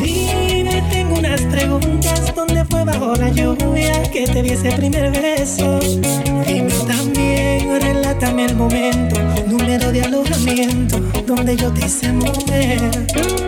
Dime, 0.01 0.83
tengo 0.89 1.19
unas 1.19 1.41
preguntas, 1.43 2.33
¿dónde 2.33 2.65
fue 2.65 2.85
bajo 2.85 3.17
la 3.17 3.31
lluvia 3.31 4.03
que 4.13 4.25
te 4.29 4.43
di 4.43 4.51
ese 4.51 4.71
primer 4.73 5.11
beso? 5.11 5.81
Dime 6.47 6.73
también, 6.87 7.81
relátame 7.81 8.45
el 8.45 8.55
momento, 8.55 9.19
número 9.49 9.91
de 9.91 10.03
alojamiento, 10.03 11.01
donde 11.27 11.57
yo 11.57 11.73
te 11.73 11.87
hice 11.87 12.13
mover. 12.13 13.48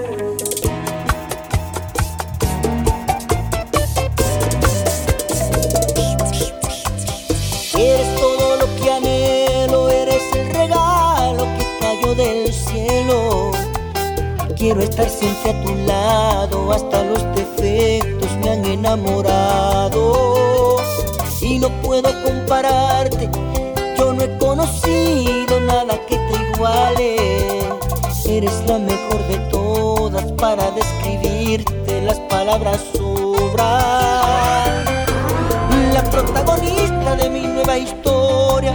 Estar 15.01 15.09
siempre 15.09 15.51
a 15.51 15.63
tu 15.63 15.75
lado, 15.87 16.71
hasta 16.71 17.03
los 17.03 17.23
defectos 17.35 18.29
me 18.37 18.49
han 18.49 18.65
enamorado. 18.65 20.13
Y 21.41 21.59
no 21.59 21.69
puedo 21.81 22.09
compararte, 22.23 23.29
yo 23.97 24.13
no 24.13 24.21
he 24.21 24.37
conocido 24.37 25.59
nada 25.61 25.97
que 26.07 26.17
te 26.17 26.53
iguale. 26.53 27.15
Eres 28.25 28.63
la 28.65 28.77
mejor 28.77 29.27
de 29.27 29.37
todas 29.49 30.31
para 30.33 30.71
describirte, 30.71 32.01
las 32.01 32.19
palabras 32.21 32.79
sobran. 32.93 34.85
La 35.93 36.03
protagonista 36.09 37.15
de 37.17 37.29
mi 37.29 37.41
nueva 37.41 37.77
historia, 37.77 38.73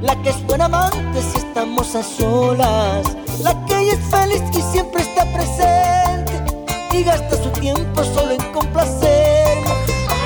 la 0.00 0.16
que 0.22 0.30
es 0.30 0.46
buena 0.46 0.64
amante 0.66 1.20
si 1.20 1.38
estamos 1.38 1.94
a 1.94 2.02
solas, 2.02 3.16
la 3.42 3.64
que 3.66 3.90
es 3.90 3.98
feliz 4.10 4.42
y 4.54 4.63
solo 7.72 8.32
en 8.32 8.52
complacerme. 8.52 9.70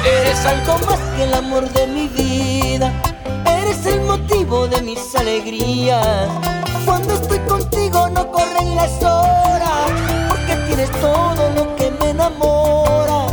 Eres 0.04 0.44
algo 0.44 0.76
más 0.86 0.98
que 1.14 1.24
el 1.24 1.34
amor 1.34 1.68
de 1.70 1.86
mi 1.86 2.08
vida, 2.08 2.92
eres 3.46 3.86
el 3.86 4.00
motivo 4.00 4.66
de 4.66 4.82
mis 4.82 5.14
alegrías. 5.14 6.28
Cuando 6.84 7.14
estoy 7.14 7.38
contigo 7.40 8.08
no 8.08 8.30
corren 8.32 8.74
las 8.74 9.02
horas, 9.02 9.90
porque 10.28 10.56
tienes 10.66 10.90
todo 11.00 11.50
lo 11.54 11.76
que 11.76 11.90
me 11.92 12.10
enamora. 12.10 13.26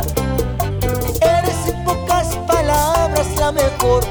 Eres 1.20 1.68
en 1.68 1.84
pocas 1.84 2.36
palabras 2.46 3.26
la 3.38 3.50
mejor 3.50 4.04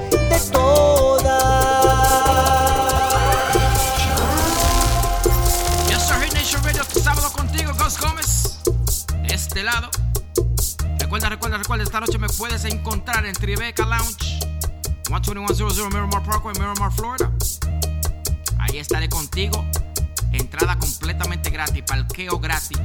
Recuerda, 11.57 11.85
esta 11.85 12.01
noche 12.01 12.17
me 12.17 12.27
puedes 12.27 12.65
encontrar 12.65 13.25
en 13.25 13.33
Tribeca 13.33 13.85
Lounge, 13.85 14.39
12100 15.09 15.87
Miramar 15.87 16.21
Parkway, 16.21 16.53
Miramar, 16.59 16.91
Florida. 16.91 17.31
Ahí 18.59 18.77
estaré 18.77 19.07
contigo. 19.07 19.65
Entrada 20.33 20.77
completamente 20.77 21.49
gratis, 21.49 21.81
parqueo 21.83 22.39
gratis. 22.39 22.77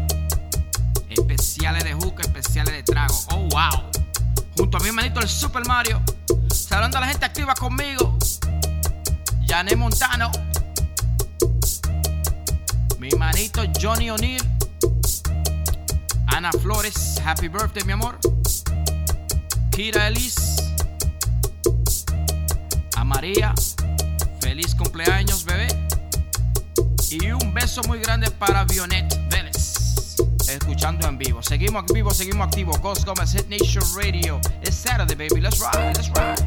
Especiales 1.09 1.83
de 1.83 1.94
juca, 1.94 2.22
especiales 2.22 2.74
de 2.74 2.83
trago. 2.85 3.14
Oh, 3.33 3.48
wow. 3.50 3.90
Junto 4.56 4.76
a 4.76 4.80
mi 4.80 4.88
hermanito 4.88 5.20
el 5.20 5.28
Super 5.28 5.66
Mario. 5.66 6.00
Saludando 6.54 6.98
a 6.98 7.00
la 7.00 7.09
gente 7.09 7.26
activa 7.26 7.54
conmigo. 7.54 8.16
Jané 9.46 9.74
Montano. 9.74 10.30
Mi 13.00 13.09
hermanito 13.09 13.62
Johnny 13.80 14.11
O'Neill. 14.11 14.42
Ana 16.28 16.52
Flores. 16.52 17.20
Happy 17.24 17.48
birthday, 17.48 17.83
mi 17.85 17.92
amor. 17.92 18.18
Kira 19.70 20.09
Elise. 20.09 20.74
A 22.96 23.04
María. 23.04 23.54
Feliz 24.40 24.74
cumpleaños, 24.74 25.44
bebé. 25.44 25.68
Y 27.11 27.30
un 27.33 27.52
beso 27.54 27.83
muy 27.88 27.98
grande 27.98 28.30
para 28.30 28.64
Vionet 28.64 29.06
Vélez. 29.30 30.16
Escuchando 30.48 31.09
en 31.09 31.18
vivo. 31.18 31.42
Seguimos 31.42 31.85
en 31.88 31.94
vivo, 31.94 32.11
seguimos 32.12 32.46
activos. 32.46 32.80
Ghost 32.80 33.04
Gómez 33.04 33.33
Hit 33.33 33.48
Nation 33.48 33.85
Radio. 33.96 34.40
It's 34.62 34.76
Saturday, 34.76 35.14
baby. 35.14 35.40
Let's 35.40 35.61
ride, 35.61 35.94
let's 35.96 36.11
ride. 36.11 36.46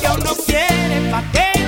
Que 0.00 0.08
uno 0.08 0.34
quiere 0.46 1.10
pa' 1.10 1.22
que 1.32 1.61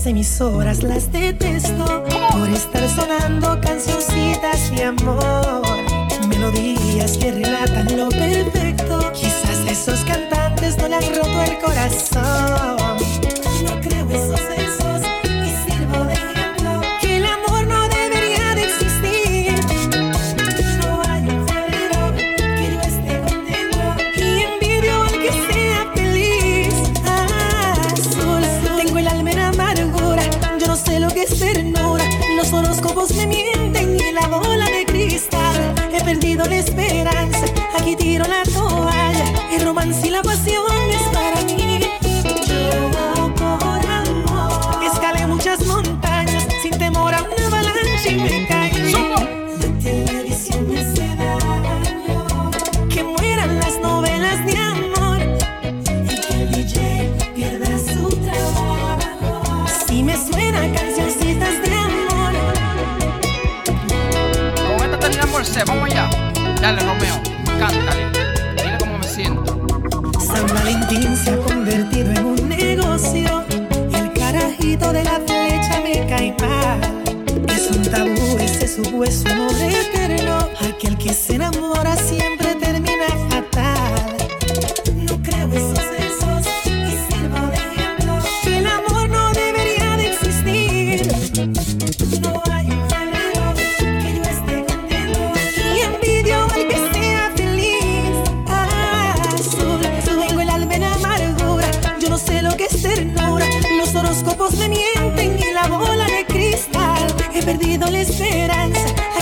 las 0.00 0.06
emisoras 0.06 0.82
las 0.82 1.12
detesto 1.12 2.04
por 2.32 2.48
estar 2.48 2.88
sonando 2.88 3.60
cancioncitas 3.60 4.70
de 4.70 4.84
amor. 4.84 5.62
Melodías 6.26 7.18
que 7.18 7.30
relatan 7.30 7.98
lo 7.98 8.08
perfecto. 8.08 9.12
Quizás 9.12 9.58
esos 9.68 10.00
cantantes 10.06 10.78
no 10.78 10.88
le 10.88 10.96
han 10.96 11.14
roto 11.14 11.42
el 11.42 11.58
corazón. 11.58 12.79
was 33.00 33.16
même 33.16 33.30
mieux. 33.30 33.59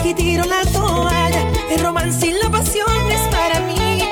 y 0.08 0.14
tiro 0.14 0.44
la 0.44 0.62
toalla. 0.72 1.42
El 1.70 1.80
romance 1.80 2.26
y 2.26 2.32
la 2.32 2.48
pasión 2.50 2.88
es 3.10 3.20
para 3.34 3.60
mí. 3.60 4.02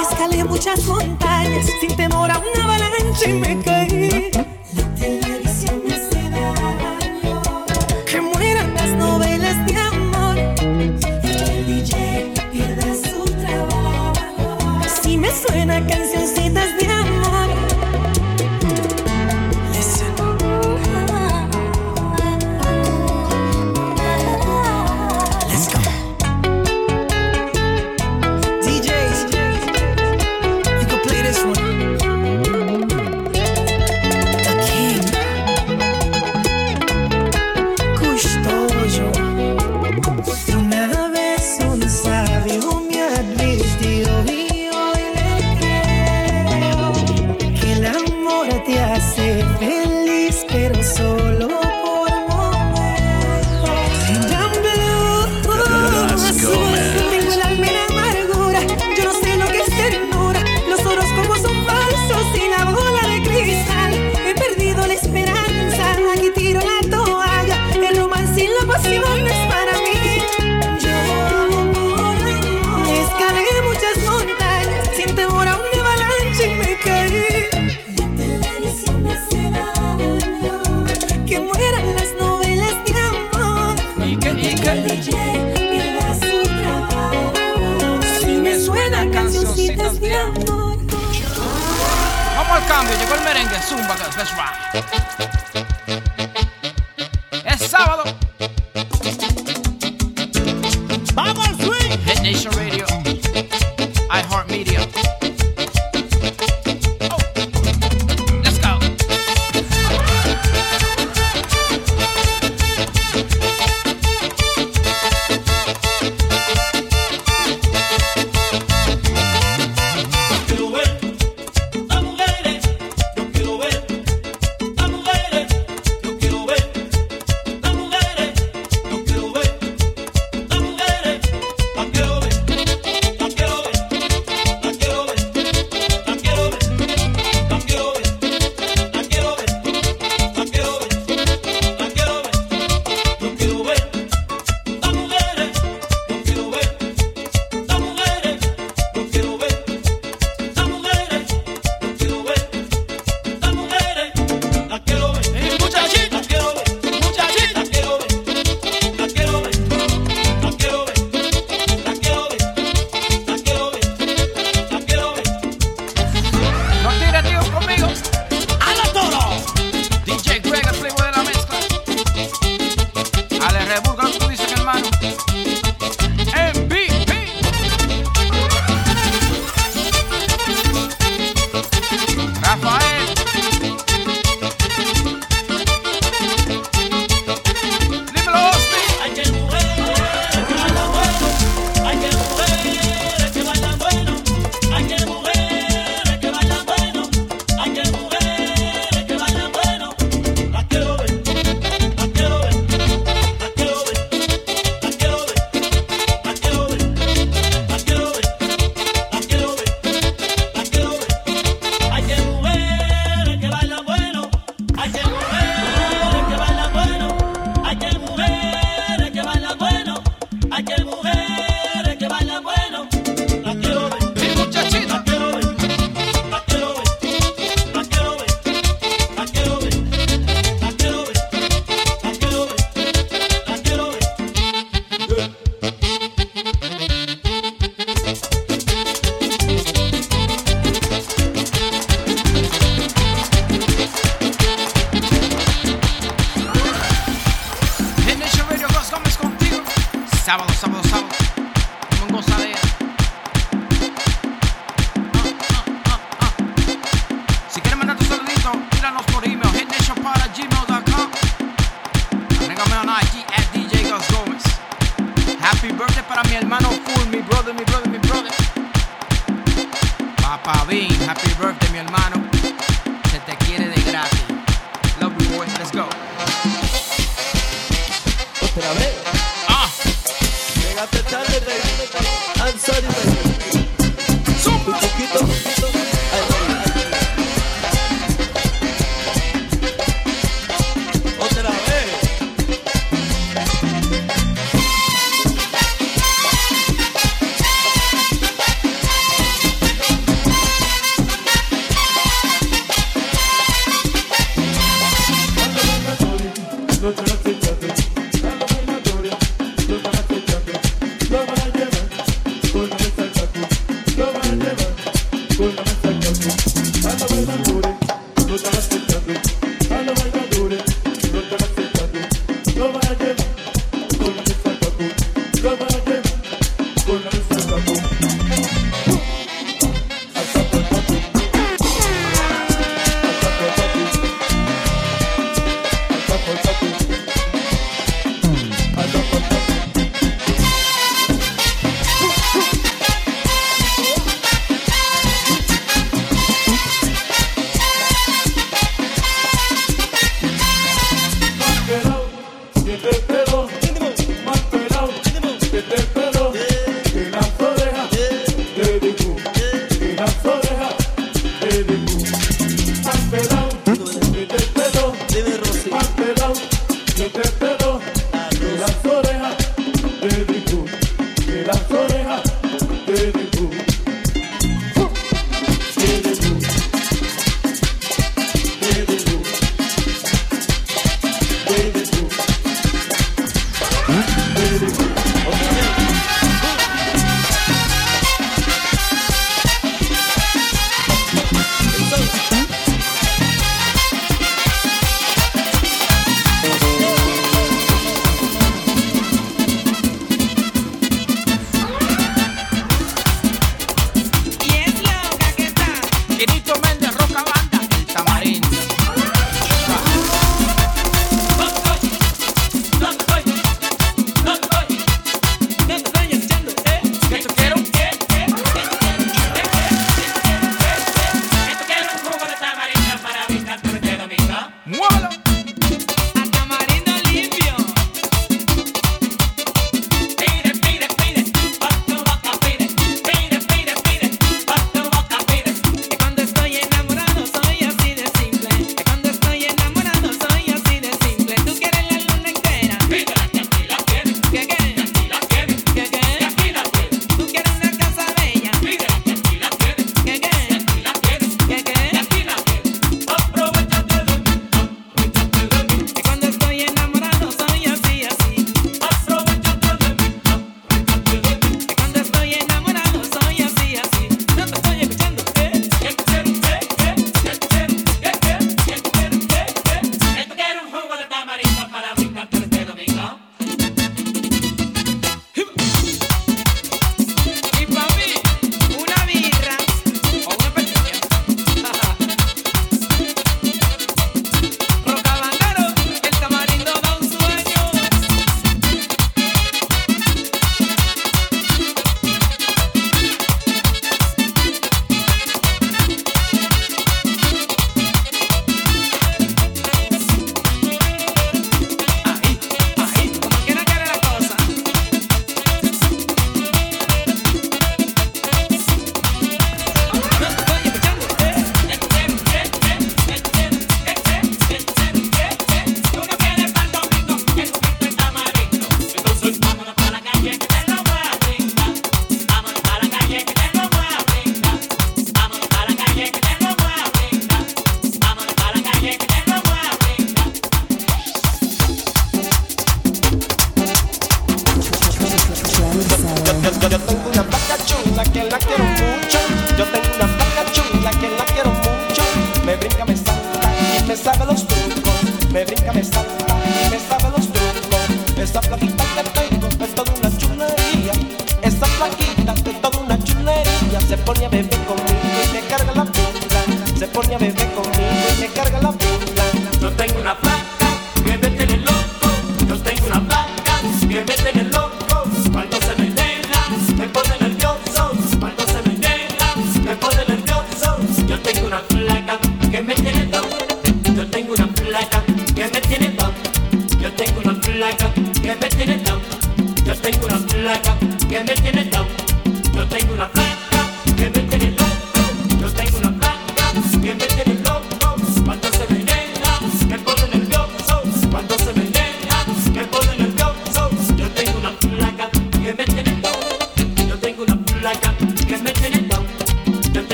Escalé 0.00 0.44
muchas 0.44 0.84
montañas 0.84 1.66
sin 1.80 1.94
temor 1.96 2.30
a 2.30 2.38
una 2.38 2.64
avalancha 2.64 3.28
y 3.28 3.32
me 3.34 3.62
caí. 3.62 4.05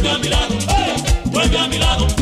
vuelve 0.00 0.10
a 0.10 0.18
mi 0.18 0.28
lado, 0.28 0.54
vuelve 1.26 1.58
a 1.58 1.68
mi 1.68 1.78
lado. 1.78 2.19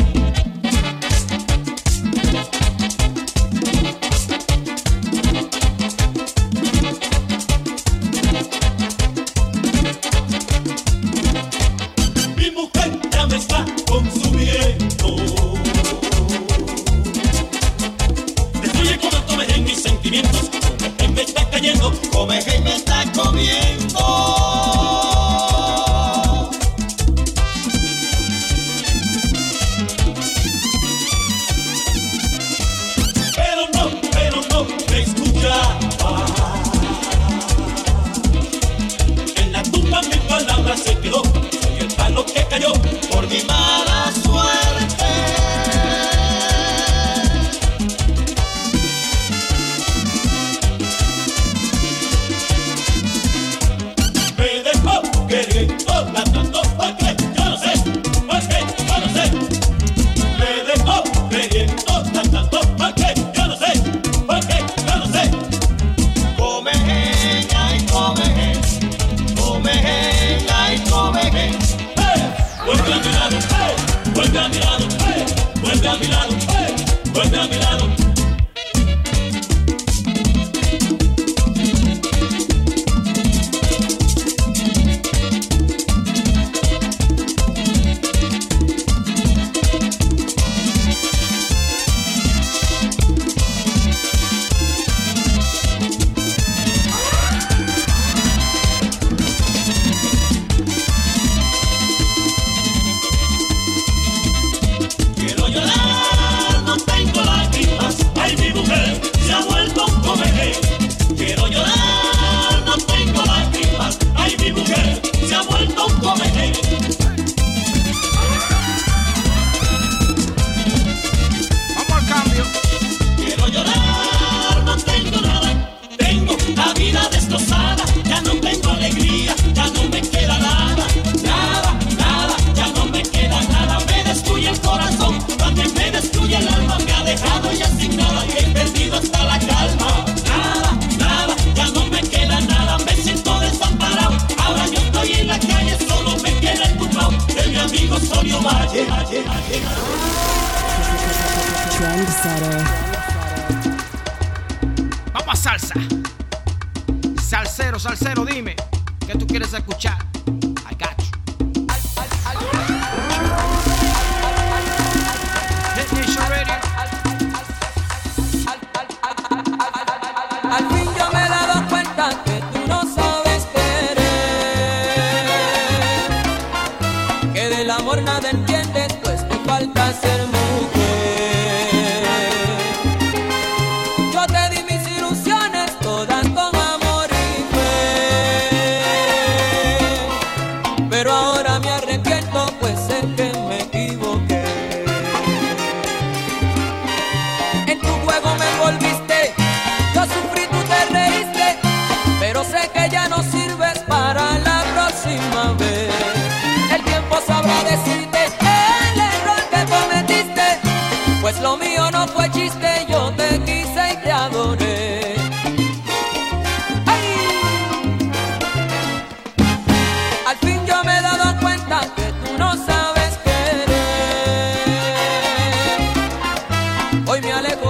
hoy 227.07 227.21
me 227.21 227.31
alejo 227.31 227.68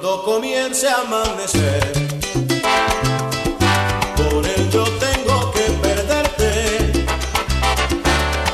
Cuando 0.00 0.22
comience 0.22 0.88
a 0.88 1.00
amanecer, 1.00 1.92
por 4.16 4.46
él 4.46 4.70
yo 4.70 4.84
tengo 4.84 5.50
que 5.50 5.62
perderte. 5.82 6.92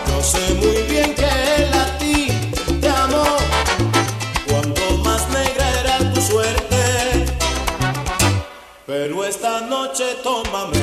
Yo 0.09 0.22
sé 0.22 0.55
muy 0.55 0.82
bien 0.90 1.14
que 1.14 1.26
él 1.57 1.70
a 1.74 1.99
ti 1.99 2.28
te 2.80 2.88
amó, 2.88 3.36
cuando 4.49 4.80
más 5.05 5.28
negra 5.28 5.68
era 5.80 6.14
tu 6.14 6.22
suerte. 6.22 7.26
Pero 8.86 9.22
esta 9.22 9.61
noche 9.61 10.16
tómame 10.22 10.82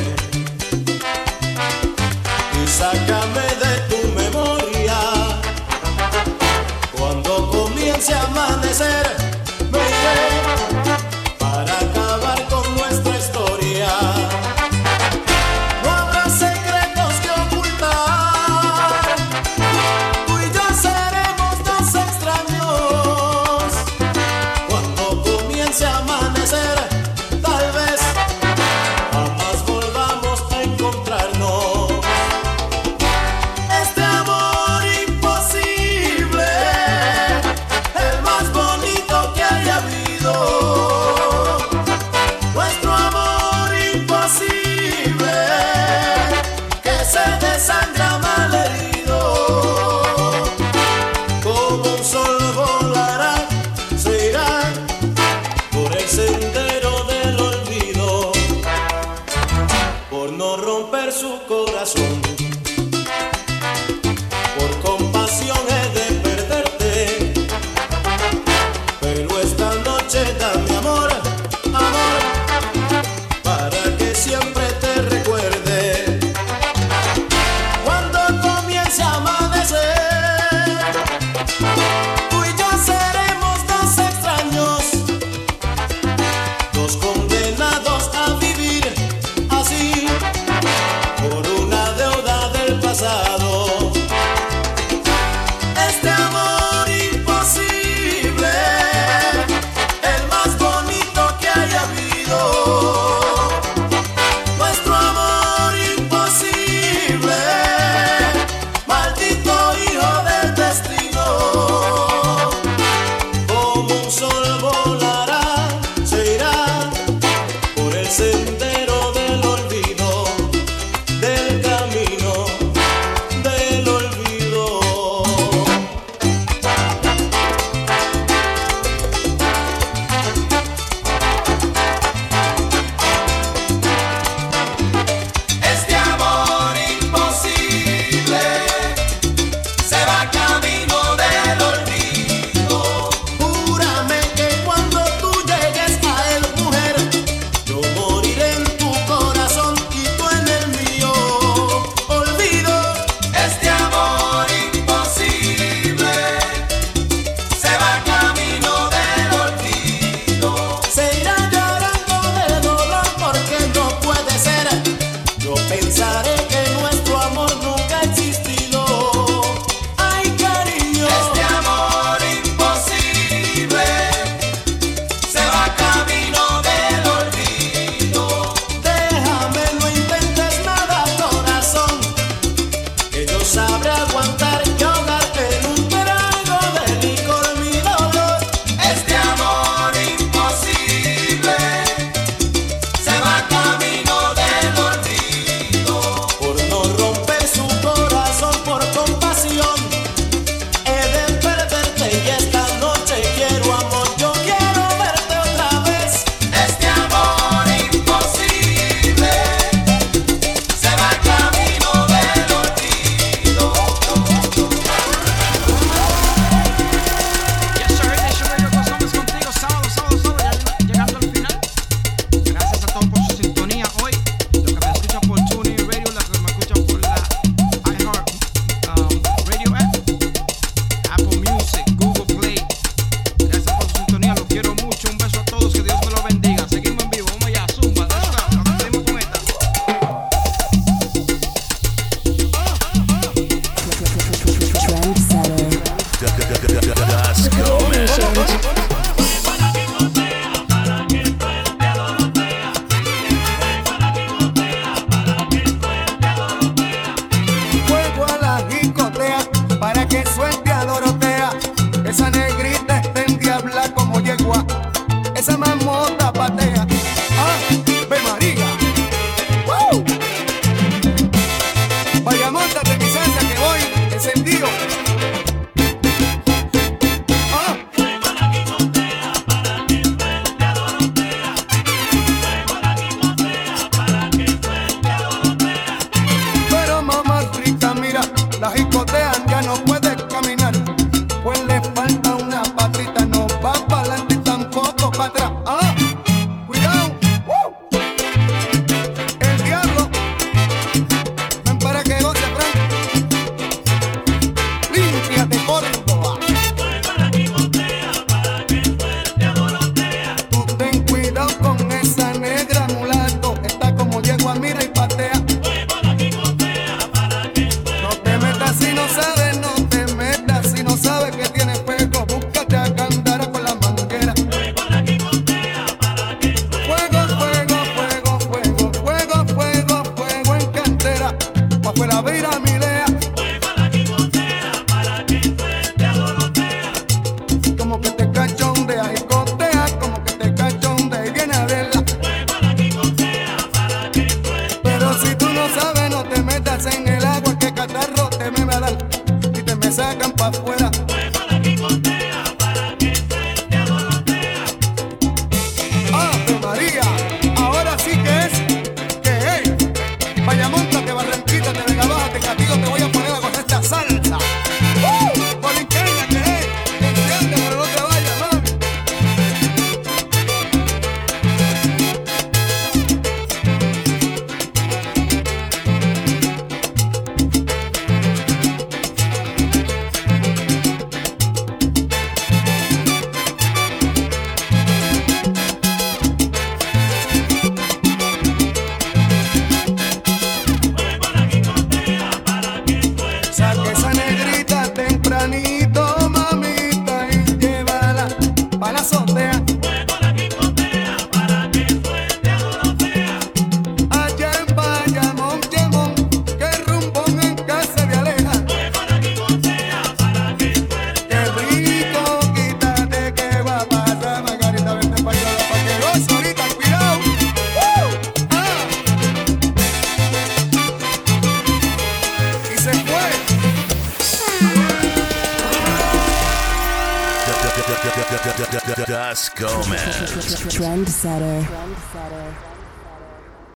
y 2.64 2.68
sácame 2.68 3.48
de 3.64 3.74
tu 3.90 4.08
memoria. 4.10 5.00
Cuando 6.96 7.50
comience 7.50 8.14
a 8.14 8.22
amanecer, 8.26 9.11